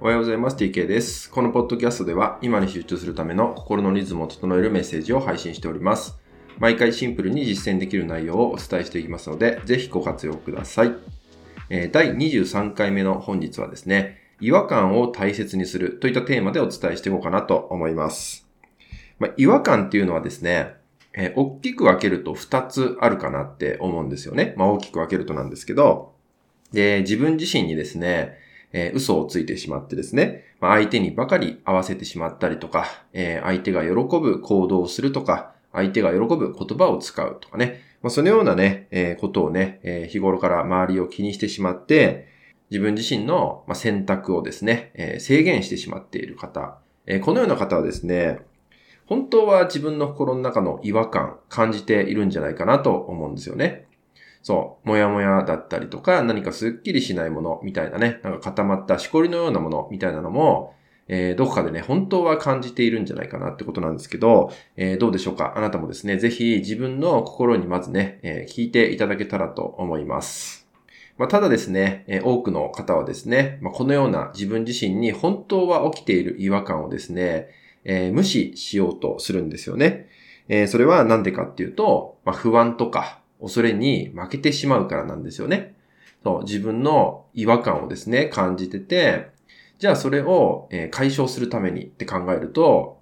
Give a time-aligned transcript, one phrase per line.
[0.00, 0.56] おはようございます。
[0.56, 1.28] TK です。
[1.28, 6.16] このポッドキャストでは今に集中するための心のリズムを整えるメッセージを配信しております。
[6.60, 10.94] 毎回シンプルに実践できる内容をお伝えしていきますので、ぜひご活用ください。
[11.68, 18.46] えー第23回目の本日はですね、違和感を大切にするといったテーマでお伝えしていこうかなと思います。
[19.18, 20.74] まあ、違和感っていうのはですね、
[21.12, 24.54] えー大きく分けると2つあるかなって思うんですよね。
[24.56, 26.12] まあ、大きく分けるとなんですけど、
[26.72, 42.28] で、自分自身にですね、えー嘘をついてしまってですね、まあ、相手にばかり合わせてしまったりとか、えー相手が喜ぶ行動をするとか、相手が喜ぶ言葉を使うとかね、まあ、そのようなね、えーことをね、えー日頃から周りを気にしてしまって、
[42.70, 48.40] 自分自身の選択をですね、えー制限してしまっている方、えーこのような方はですね、
[49.06, 53.87] 本当は自分の心の中の違和感感じているんじゃないかなと思うんですよね。
[54.42, 60.74] そう、もやもやだったりとか、何かすっきりしないものみたいなね、なんか固まったしこりのようなものみたいなのも、
[61.08, 65.54] えーどこかでね、本当は感じているんじゃないかなってことなんですけど、えーどうでしょうか？
[65.56, 70.68] あなたもですね、ぜひ自分の心にまずね、えー聞いていただけたらと思います。
[71.16, 77.48] まあ、ただですね、えー多くの方はですね、まあ、このような自分自身に本当は起きている違和感をですね、
[77.84, 80.08] えー無視しようとするんですよね。
[80.48, 85.74] えーそれはなんでかっていうと、まあ、不安とか恐れに負けてしまうからなんですよね。
[86.22, 89.30] そう、自分の違和感をですね、感じてて、
[89.78, 92.98] じゃあそれを解消するためにって考えると、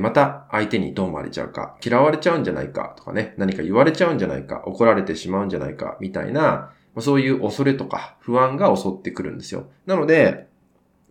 [0.00, 9.66] また相手にどう思われちゃうか、嫌われちゃうんじゃないかとかね、何か言われちゃうんじゃないか、怒られてしまうんじゃないか、みたいな、そういう恐れとか不安が襲ってくるんですよ。
[9.86, 10.46] なので、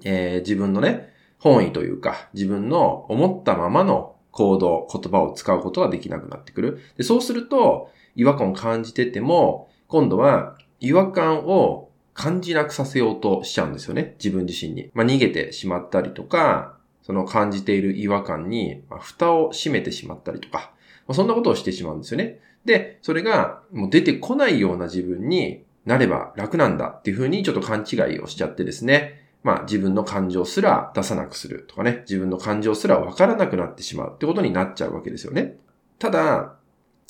[0.04, 6.80] えー自分のね、本意というか、自分の思ったままの行動、言葉を使うことができなくなってくる。
[6.98, 14.16] でそうすると、違和感を感じてても、今度は違和感を感じなくさせようとしちゃうんですよね。
[14.24, 14.90] 自分自身に。
[14.94, 20.72] まあ、逃げてしまったりとか、その感じている違和感に、ま蓋を閉めてしまったりとか、
[21.08, 22.40] まあそんなことをしてしまうんですよね。
[22.66, 29.21] で、それがもう出てこないような自分になれば楽なんだっていうふうにちょっと勘違いをしちゃってですね。
[29.44, 35.58] まあ自分の感情すら出さなくするとかね、自分の感情すらわからなくなってしまうってことになっちゃうわけですよね。
[36.00, 36.56] ただ、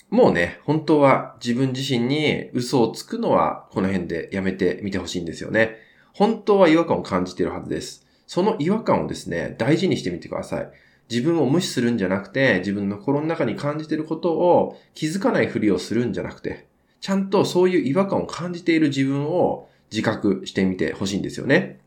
[0.10, 5.78] もうね、本当は自分自身に嘘をつくのはこの辺でやめてみてほしいんですよね。
[6.14, 8.06] 本当は違和感を感じているはずです。
[8.28, 10.70] その違和感をですね、大事にしてみてください。
[11.10, 16.68] 自分を無視するんじゃなくて、自分の心の中に感じていることを気づかないふりをするんじゃなくて、
[17.02, 21.81] ちゃんとそういう違和感を感じている自分を自覚してみてほしいんですよね。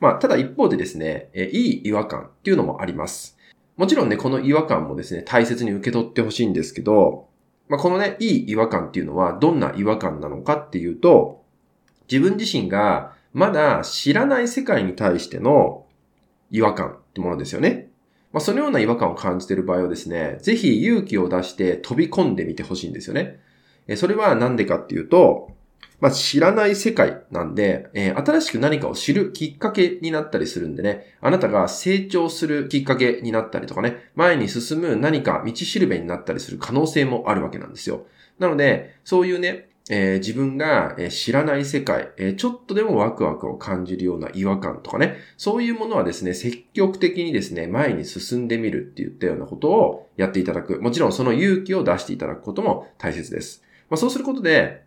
[0.00, 3.36] まあ、ただ一方でですね、えいい違和感っていうのもあります。
[3.76, 7.28] もちろんね、この違和感もですね、大切に受け取ってほしいんですけど、
[7.68, 11.44] まあ、このね、いい違和感っていうのはどんな違和感なのかっていうと、
[12.10, 15.84] 自分自身がまだ知らない世界に対しての
[16.50, 17.90] 違和感ってものですよね。
[18.32, 23.40] まあ、そのような違和感を感じている場合はですね、ぜひ勇気を出して飛び込んでみてほしいんですよね。
[23.86, 25.50] えそれはなんでかっていうと、
[26.00, 38.06] まあ、知らない世界なんで、えー新しく何かを知るきっかけになったりするんでね、あなたが成長するきっかけになったりとかね、前に進む何か道しるべになったりする可能性もあるわけなんですよ。
[38.38, 50.80] なので、そういうね、えー自分が知らない世界、えーちょっとでもワクワクを感じるような違和感とかね、そういうものはですね、積極的にですね、前に進んでみるって言ったようなことをやっていただく。
[50.80, 53.64] もちろんその勇気を出していただくことも大切です。
[53.90, 54.86] まあ、そうすることで、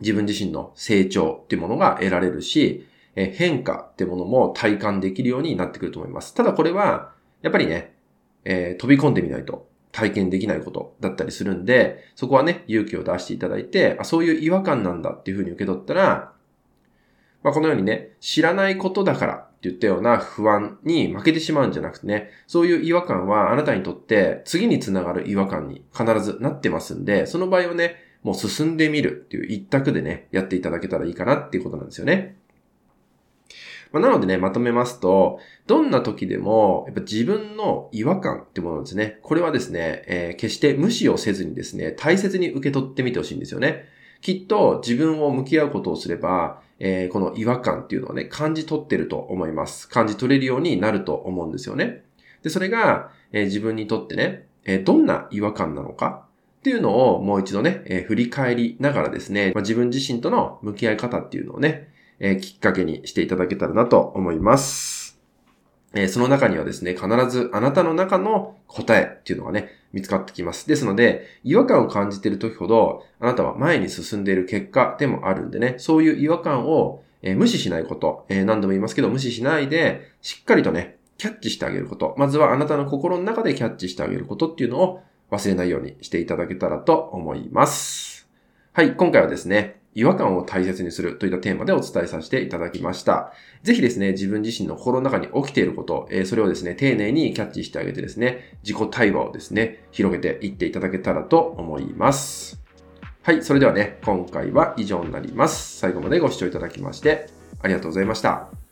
[0.00, 6.34] 自分自身の成長っていうものが得られるし、え変化ってものも体感できるようになってくると思います。
[6.34, 7.12] ただこれは、
[7.42, 7.94] やっぱりね、
[8.44, 16.32] えー飛び込んでみないと体験できないことだったりするんで、そこはね、勇気を出していただいて、あそういう違和感なんだっていうふうに受け取ったら、
[17.42, 27.96] まあ、このようにね、知らないことだからって言ったような不安に負けてしまうんじゃなくてね、そういう違和感はあなたにとって次につながる違和感に必ずなってますんで、その場合はね、
[28.26, 32.36] もう進んでみるっていう一択でね、やっていただけたらいいかなっていうことなんですよね。
[33.92, 35.38] まあ、なのでね、まとめますと、
[35.68, 43.84] どんな時でも、やっぱ自分の違和感ってものですね、これはですね、えー決して無視をせずにですね、大切に受け取ってみてほしいんですよね。
[44.22, 49.88] きっと自分を向き合うことをすれば、えーこの違和感っていうのをね、感じ取ってると思います。
[49.88, 52.02] 感じ取れるようになると思うんですよね。
[52.42, 56.26] で、それが、えー自分にとってね、えどんな違和感なのか
[56.66, 65.20] っていうのをもう一度ね、えー振り返りながらですね、まあ、自分自身との向き合い方っていうのをね、えーきっかけにしていただけたらなと思います。
[65.94, 70.66] えーその中にはですね、必ずあなたの中の答えっていうのがね、見つかってきます。
[70.66, 82.16] ですので、違和感を感じている時ほど、あなたは前に進んでいる結果でもあるんでね、そういう違和感を、え、無視しないこと、え、何度も言いますけど、無視しないで、しっかりとね、キャッチしてあげること。
[82.18, 88.28] まずはあなたの心の中でキャッチしてあげることっていうのを忘れないようにしていただけたらと思います。
[88.72, 93.32] はい、今回はですね、違和感を大切にするといったテーマでお伝えさせていただきました。
[93.62, 102.62] ぜひですね、自分自身の心の中に起きていること、え、それをですね、丁寧にキャッチしてあげてですね、自己対話をですね、広げていっていただけたらと思います。
[103.22, 105.78] はい、それではね、今回は以上になります。
[105.78, 107.28] 最後までご視聴いただきまして、
[107.62, 108.65] ありがとうございました。